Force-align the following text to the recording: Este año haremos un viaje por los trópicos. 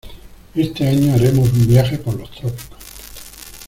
Este 0.55 0.87
año 0.87 1.13
haremos 1.13 1.51
un 1.53 1.67
viaje 1.67 1.99
por 1.99 2.17
los 2.19 2.31
trópicos. 2.31 2.79